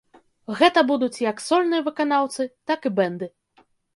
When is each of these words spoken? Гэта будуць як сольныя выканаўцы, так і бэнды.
Гэта 0.59 0.79
будуць 0.91 1.21
як 1.31 1.43
сольныя 1.49 1.85
выканаўцы, 1.89 2.47
так 2.71 2.79
і 2.91 2.95
бэнды. 3.01 3.31